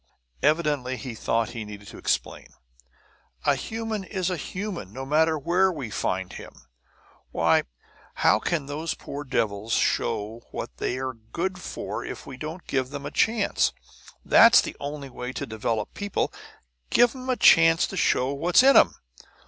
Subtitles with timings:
[0.41, 2.47] Evidently he thought he needed to explain.
[3.45, 6.65] "A human is a human, no matter where we find him!
[7.29, 7.65] Why,
[8.15, 13.05] how can those poor devils show what they're good for if we don't give 'em
[13.05, 13.73] a chance?
[14.25, 16.33] That's the only way to develop people
[16.89, 18.95] give 'em a chance to show what's in 'em!